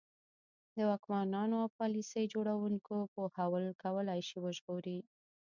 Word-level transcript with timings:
د 0.75 0.77
واکمنانو 0.89 1.55
او 1.63 1.67
پالیسي 1.79 2.23
جوړوونکو 2.33 2.95
پوهول 3.13 3.65
کولای 3.83 4.19
شي 4.27 4.37
وژغوري. 4.45 4.99